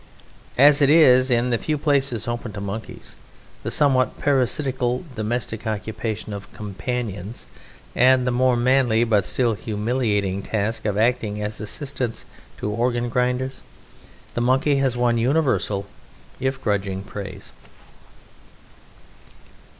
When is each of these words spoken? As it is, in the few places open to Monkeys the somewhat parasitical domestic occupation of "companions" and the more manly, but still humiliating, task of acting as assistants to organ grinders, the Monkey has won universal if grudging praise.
As 0.57 0.81
it 0.81 0.89
is, 0.89 1.29
in 1.29 1.51
the 1.51 1.59
few 1.59 1.77
places 1.77 2.27
open 2.27 2.51
to 2.53 2.59
Monkeys 2.59 3.15
the 3.61 3.69
somewhat 3.69 4.17
parasitical 4.17 5.03
domestic 5.15 5.67
occupation 5.67 6.33
of 6.33 6.51
"companions" 6.53 7.45
and 7.95 8.25
the 8.25 8.31
more 8.31 8.57
manly, 8.57 9.03
but 9.03 9.25
still 9.27 9.53
humiliating, 9.53 10.41
task 10.41 10.85
of 10.85 10.97
acting 10.97 11.39
as 11.43 11.61
assistants 11.61 12.25
to 12.57 12.71
organ 12.71 13.09
grinders, 13.09 13.61
the 14.33 14.41
Monkey 14.41 14.77
has 14.77 14.97
won 14.97 15.19
universal 15.19 15.85
if 16.39 16.59
grudging 16.63 17.03
praise. 17.03 17.51